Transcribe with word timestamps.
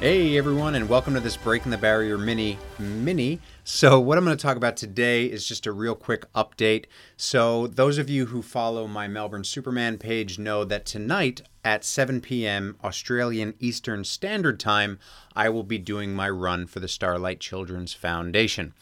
Hey 0.00 0.38
everyone, 0.38 0.76
and 0.76 0.88
welcome 0.88 1.12
to 1.12 1.20
this 1.20 1.36
Breaking 1.36 1.70
the 1.70 1.76
Barrier 1.76 2.16
mini 2.16 2.56
mini. 2.78 3.38
So, 3.64 4.00
what 4.00 4.16
I'm 4.16 4.24
going 4.24 4.34
to 4.34 4.42
talk 4.42 4.56
about 4.56 4.78
today 4.78 5.26
is 5.26 5.46
just 5.46 5.66
a 5.66 5.72
real 5.72 5.94
quick 5.94 6.24
update. 6.32 6.86
So, 7.18 7.66
those 7.66 7.98
of 7.98 8.08
you 8.08 8.24
who 8.24 8.40
follow 8.40 8.86
my 8.86 9.08
Melbourne 9.08 9.44
Superman 9.44 9.98
page 9.98 10.38
know 10.38 10.64
that 10.64 10.86
tonight 10.86 11.42
at 11.66 11.84
7 11.84 12.22
p.m. 12.22 12.78
Australian 12.82 13.52
Eastern 13.60 14.04
Standard 14.04 14.58
Time, 14.58 14.98
I 15.36 15.50
will 15.50 15.64
be 15.64 15.76
doing 15.76 16.14
my 16.14 16.30
run 16.30 16.66
for 16.66 16.80
the 16.80 16.88
Starlight 16.88 17.38
Children's 17.38 17.92
Foundation. 17.92 18.72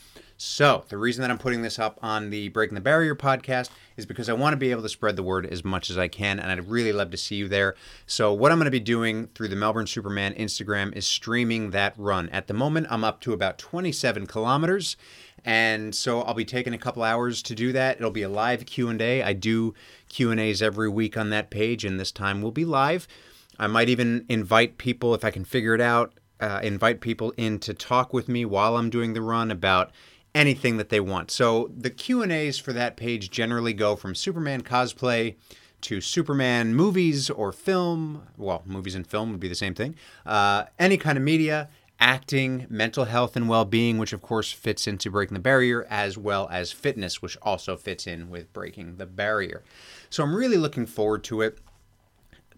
So, 0.41 0.85
the 0.89 0.99
reason 0.99 1.23
that 1.23 1.33
I'm 1.33 1.39
putting 1.39 1.63
this 1.63 1.81
up 1.81 1.99
on 2.01 2.31
the 2.31 2.49
Breaking 2.51 2.77
the 2.77 2.81
Barrier 2.81 3.17
podcast 3.17 3.71
is 3.97 4.07
because 4.07 4.29
I 4.29 4.35
want 4.35 4.53
to 4.53 4.57
be 4.57 4.71
able 4.71 4.83
to 4.83 4.89
spread 4.89 5.17
the 5.17 5.23
word 5.25 5.45
as 5.45 5.65
much 5.65 5.91
as 5.91 5.99
I 5.99 6.07
can, 6.07 6.39
and 6.39 6.49
I'd 6.49 6.69
really 6.69 6.93
love 6.93 7.11
to 7.11 7.17
see 7.17 7.35
you 7.35 7.49
there. 7.49 7.75
So, 8.07 8.33
what 8.33 8.53
I'm 8.53 8.59
going 8.59 8.67
to 8.67 8.71
be 8.71 8.79
doing 8.79 9.27
through 9.35 9.49
the 9.49 9.57
Melbourne 9.57 9.89
Superman 9.89 10.35
Instagram 10.35 10.95
is 10.95 11.09
streaming 11.09 11.73
that 11.73 11.95
run. 11.97 12.29
At 12.29 12.47
the 12.47 12.55
moment, 12.55 12.87
I'm 12.89 13.03
up 13.03 13.21
to 13.23 13.33
about 13.33 13.59
27 13.59 14.29
kilometers, 14.29 14.97
and 15.45 15.93
so 15.93 16.23
I'll 16.23 16.35
be 16.35 16.45
taking 16.45 16.73
a 16.73 16.79
couple 16.79 17.03
hours 17.03 17.43
to 17.43 17.57
do 17.57 17.73
that. 17.73 17.97
It'll 17.97 18.13
be 18.13 18.23
a 18.23 18.29
live 18.29 18.65
Q&A. 18.65 19.25
I 19.25 19.33
do 19.33 19.75
Q&As 20.09 20.63
every 20.63 20.89
week 20.89 21.17
on 21.17 21.31
that 21.31 21.51
page, 21.51 21.85
and 21.85 21.99
this 21.99 22.13
time 22.13 22.43
will 22.43 22.53
be 22.53 22.65
live. 22.65 23.09
I 23.59 23.67
might 23.67 23.89
even 23.89 24.25
invite 24.29 24.79
people 24.79 25.17
if 25.17 25.25
I 25.25 25.33
can 25.33 25.45
figure 25.45 25.75
it 25.75 25.81
out. 25.81 26.13
Uh, 26.39 26.61
invite 26.63 27.01
people 27.01 27.35
in 27.37 27.59
to 27.59 27.75
talk 27.75 28.13
with 28.13 28.29
me 28.29 28.45
while 28.45 28.77
I'm 28.77 28.91
doing 28.91 29.15
the 29.15 29.21
run 29.21 29.51
about 29.51 29.91
anything 30.35 30.77
that 30.77 30.89
they 30.89 31.01
want. 31.01 31.31
So 31.31 31.71
the 31.77 31.91
Q&As 31.91 32.59
for 32.59 32.73
that 32.73 32.97
page 32.97 33.31
generally 33.31 33.73
go 33.73 33.97
from 33.97 34.15
Superman 34.15 34.63
cosplay 34.63 35.37
to 35.83 36.01
Superman 36.01 36.75
movies 36.75 37.31
or 37.31 37.53
film. 37.53 38.23
Well, 38.37 38.63
movies 38.67 38.95
and 38.95 39.07
film 39.07 39.31
would 39.31 39.41
be 39.41 39.49
the 39.49 39.55
same 39.55 39.75
thing. 39.75 39.95
Uh, 40.27 40.65
any 40.79 40.97
kind 40.97 41.17
of 41.17 41.25
media, 41.25 41.69
acting, 42.01 42.67
mental 42.69 43.05
health 43.05 43.37
and 43.37 43.49
well-being, 43.49 43.99
which 43.99 44.13
of 44.13 44.23
course 44.23 44.53
fits 44.53 44.87
into 44.87 45.11
breaking 45.11 45.35
the 45.35 45.41
barrier, 45.41 45.87
as 45.89 46.17
well 46.19 46.49
as 46.51 46.73
fitness, 46.73 47.23
which 47.23 47.37
also 47.43 47.77
fits 47.77 48.07
in 48.07 48.31
with 48.31 48.53
breaking 48.53 48.97
the 48.97 49.07
barrier. 49.07 49.63
So 50.11 50.23
I'm 50.23 50.35
really 50.35 50.57
looking 50.57 50.87
forward 50.87 51.25
to 51.25 51.43
it. 51.43 51.59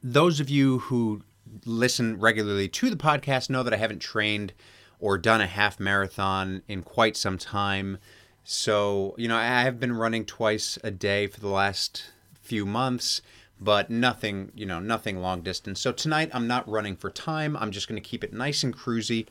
Those 0.02 0.40
of 0.40 0.48
you 0.48 0.80
who 0.80 1.22
listen 1.64 2.18
regularly 2.18 2.68
to 2.68 2.90
the 2.90 2.96
podcast 2.96 3.50
know 3.50 3.62
that 3.62 3.74
I 3.74 3.78
haven't 3.78 4.00
trained 4.00 4.52
or 5.00 5.18
done 5.18 5.40
a 5.40 5.46
half 5.46 5.80
marathon 5.80 6.62
in 6.68 6.82
quite 6.82 7.16
some 7.16 7.38
time. 7.38 7.98
So, 8.44 9.14
you 9.18 9.28
know, 9.28 9.36
I 9.36 9.62
have 9.62 9.80
been 9.80 9.96
running 9.96 10.24
twice 10.24 10.78
a 10.84 10.90
day 10.90 11.26
for 11.26 11.40
the 11.40 11.48
last 11.48 12.04
few 12.40 12.66
months, 12.66 13.22
but 13.60 13.90
nothing, 13.90 14.52
you 14.54 14.66
know, 14.66 14.78
nothing 14.78 15.20
long 15.20 15.42
distance. 15.42 15.80
So 15.80 15.92
tonight 15.92 16.30
I'm 16.32 16.46
not 16.46 16.68
running 16.68 16.96
for 16.96 17.10
time. 17.10 17.56
I'm 17.56 17.70
just 17.70 17.88
going 17.88 18.00
to 18.00 18.08
keep 18.08 18.24
it 18.24 18.32
nice 18.32 18.62
and 18.62 18.76
cruisy. 18.76 19.26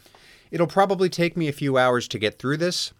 It'll 0.51 0.67
probably 0.67 1.09
take 1.09 1.37
me 1.37 1.47
a 1.47 1.53
few 1.53 1.77
hours 1.77 2.07
to 2.09 2.19
get 2.19 2.39
through 2.39 2.57
this. 2.57 2.93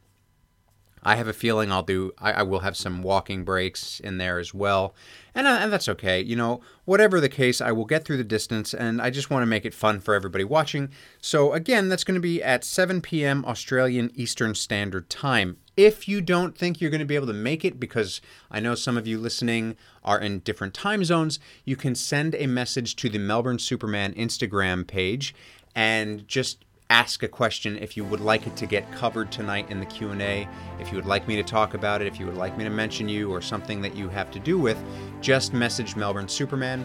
I 1.04 1.16
have 1.16 1.28
a 1.28 1.34
feeling 1.34 1.72
I'll 1.72 1.84
do. 1.84 2.12
I, 2.18 2.34
I, 2.34 2.44
will 2.44 2.60
have 2.60 2.76
some 2.76 3.02
walking 3.02 3.44
breaks 3.44 4.00
in 4.00 4.18
there 4.18 4.40
as 4.40 4.54
well, 4.54 4.94
and, 5.34 5.48
uh, 5.48 5.60
and 5.62 5.72
that's 5.72 5.88
okay. 5.90 6.22
You 6.22 6.36
know, 6.36 6.62
whatever 6.86 7.20
the 7.20 7.30
case, 7.30 7.62
I 7.62 7.72
will 7.72 7.86
get 7.86 8.06
through 8.06 8.18
the 8.18 8.24
distance, 8.24 8.74
and 8.74 9.02
I 9.02 9.10
just 9.10 9.30
want 9.30 9.44
to 9.44 9.48
make 9.48 9.66
it 9.66 9.74
fun 9.74 10.00
for 10.00 10.14
everybody 10.14 10.44
watching. 10.44 10.90
So 11.22 11.54
again, 11.54 11.90
that's 11.90 12.04
going 12.04 12.16
to 12.16 12.22
be 12.22 12.44
at 12.44 12.64
7 12.64 13.02
p.m. 13.02 13.46
Australian 13.46 14.12
Eastern 14.16 14.56
Standard 14.56 15.10
Time. 15.10 15.58
If 15.78 16.08
you 16.08 16.20
don't 16.20 16.58
think 16.58 16.82
you're 16.82 16.92
going 16.92 17.00
to 17.00 17.06
be 17.06 17.16
able 17.16 17.28
to 17.28 17.34
make 17.34 17.64
it, 17.64 17.80
because 17.80 18.20
I 18.52 18.60
know 18.60 18.76
some 18.76 18.98
of 18.98 19.08
you 19.08 19.18
listening 19.18 19.78
are 20.04 20.20
in 20.20 20.40
different 20.40 20.74
time 20.74 21.06
zones, 21.06 21.40
you 21.64 21.76
can 21.76 21.96
send 21.96 22.36
a 22.36 22.48
message 22.48 22.96
to 22.98 23.10
the 23.10 23.20
Melbourne 23.20 23.60
Superman 23.60 24.14
Instagram 24.16 24.86
page 24.86 25.34
and 25.76 26.28
just 26.28 26.66
ask 26.90 27.22
a 27.22 27.28
question 27.28 27.78
if 27.78 27.96
you 27.96 28.04
would 28.04 28.20
like 28.20 28.48
it 28.48 28.56
to 28.56 28.66
get 28.66 28.92
covered 28.92 29.32
tonight 29.32 29.70
in 29.70 29.80
the 29.80 29.86
q&a 29.86 30.48
if 30.80 30.92
you 30.92 30.96
would 30.96 31.06
like 31.06 31.28
me 31.28 31.36
to 31.36 31.44
talk 31.44 31.76
about 31.76 32.02
it 32.02 32.08
if 32.08 32.20
you 32.20 32.26
would 32.26 32.38
like 32.38 32.58
me 32.58 32.64
to 32.64 32.70
mention 32.70 33.08
you 33.08 33.32
or 33.32 33.42
something 33.42 33.80
that 33.80 33.96
you 33.96 34.10
have 34.10 34.32
to 34.32 34.40
do 34.40 34.58
with 34.58 34.84
just 35.22 35.54
message 35.54 35.96
melbourne 35.96 36.28
superman 36.28 36.84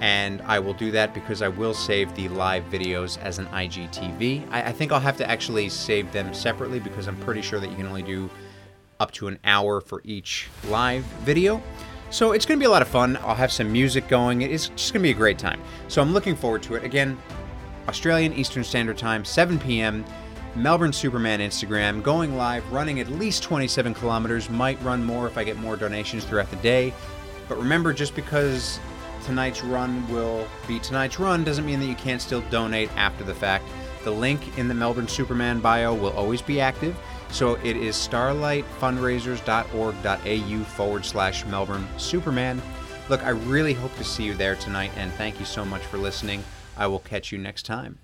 and 0.00 0.40
i 0.42 0.58
will 0.58 0.72
do 0.72 0.90
that 0.90 1.12
because 1.12 1.42
i 1.42 1.48
will 1.48 1.74
save 1.74 2.14
the 2.14 2.28
live 2.30 2.64
videos 2.70 3.18
as 3.18 3.38
an 3.38 3.46
igtv 3.48 4.42
I, 4.50 4.62
I 4.62 4.72
think 4.72 4.90
i'll 4.90 5.00
have 5.00 5.18
to 5.18 5.30
actually 5.30 5.68
save 5.68 6.10
them 6.12 6.32
separately 6.32 6.80
because 6.80 7.06
i'm 7.06 7.18
pretty 7.18 7.42
sure 7.42 7.60
that 7.60 7.68
you 7.68 7.76
can 7.76 7.86
only 7.86 8.02
do 8.02 8.30
up 9.00 9.10
to 9.10 9.28
an 9.28 9.38
hour 9.44 9.82
for 9.82 10.00
each 10.04 10.48
live 10.68 11.04
video 11.24 11.62
so 12.08 12.32
it's 12.32 12.44
going 12.44 12.58
to 12.58 12.62
be 12.62 12.66
a 12.66 12.70
lot 12.70 12.82
of 12.82 12.88
fun. 12.88 13.16
I'll 13.22 13.34
have 13.34 13.50
some 13.50 13.72
music 13.72 14.06
going. 14.06 14.42
It's 14.42 14.68
just 14.68 14.92
going 14.92 15.00
to 15.00 15.06
be 15.06 15.12
a 15.12 15.14
great 15.14 15.38
time. 15.38 15.62
So 15.88 16.02
I'm 16.02 16.12
looking 16.12 16.36
forward 16.36 16.62
to 16.64 16.74
it. 16.74 16.84
Again, 16.84 17.16
Australian 17.88 18.32
Eastern 18.34 18.64
Standard 18.64 18.98
Time, 18.98 19.24
7 19.24 19.58
p.m. 19.58 20.04
Melbourne 20.54 20.92
Superman 20.92 21.40
Instagram, 21.40 22.02
going 22.02 22.36
live, 22.36 22.70
running 22.70 23.00
at 23.00 23.08
least 23.08 23.42
27 23.42 23.94
kilometers. 23.94 24.50
Might 24.50 24.80
run 24.82 25.04
more 25.04 25.26
if 25.26 25.38
I 25.38 25.44
get 25.44 25.56
more 25.56 25.76
donations 25.76 26.24
throughout 26.24 26.50
the 26.50 26.56
day. 26.56 26.92
But 27.48 27.58
remember, 27.58 27.92
just 27.92 28.14
because 28.14 28.78
tonight's 29.24 29.62
run 29.62 30.06
will 30.10 30.46
be 30.68 30.78
tonight's 30.78 31.18
run 31.18 31.44
doesn't 31.44 31.64
mean 31.64 31.80
that 31.80 31.86
you 31.86 31.94
can't 31.94 32.20
still 32.20 32.42
donate 32.50 32.94
after 32.96 33.24
the 33.24 33.34
fact. 33.34 33.64
The 34.04 34.10
link 34.10 34.58
in 34.58 34.68
the 34.68 34.74
Melbourne 34.74 35.08
Superman 35.08 35.60
bio 35.60 35.94
will 35.94 36.12
always 36.12 36.42
be 36.42 36.60
active. 36.60 36.94
So 37.30 37.54
it 37.62 37.76
is 37.76 37.96
starlightfundraisers.org.au 37.96 40.64
forward 40.64 41.06
slash 41.06 41.46
Melbourne 41.46 41.88
Superman. 41.96 42.60
Look, 43.08 43.24
I 43.24 43.30
really 43.30 43.72
hope 43.72 43.96
to 43.96 44.04
see 44.04 44.24
you 44.24 44.34
there 44.34 44.56
tonight, 44.56 44.92
and 44.96 45.10
thank 45.14 45.40
you 45.40 45.46
so 45.46 45.64
much 45.64 45.82
for 45.82 45.98
listening. 45.98 46.44
I 46.76 46.86
will 46.86 46.98
catch 46.98 47.32
you 47.32 47.38
next 47.38 47.64
time. 47.66 47.98